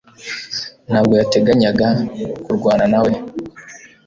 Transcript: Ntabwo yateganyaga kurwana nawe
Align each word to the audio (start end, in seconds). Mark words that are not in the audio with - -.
Ntabwo 0.87 1.13
yateganyaga 1.21 1.87
kurwana 2.43 2.85
nawe 2.93 3.11